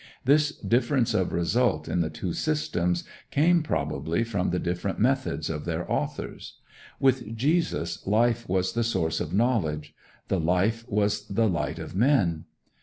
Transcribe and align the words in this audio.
This 0.25 0.57
difference 0.57 1.13
of 1.13 1.31
result 1.31 1.87
in 1.87 2.01
the 2.01 2.09
two 2.09 2.33
systems 2.33 3.03
came 3.29 3.61
probably 3.61 4.23
from 4.23 4.49
the 4.49 4.57
different 4.57 4.97
methods 4.97 5.47
of 5.47 5.63
their 5.63 5.85
authors. 5.91 6.55
With 6.99 7.37
Jesus 7.37 8.07
life 8.07 8.49
was 8.49 8.73
the 8.73 8.83
source 8.83 9.19
of 9.19 9.31
knowledge; 9.31 9.93
the 10.27 10.39
life 10.39 10.85
was 10.89 11.27
the 11.27 11.47
light 11.47 11.77
of 11.77 11.95
men. 11.95 12.45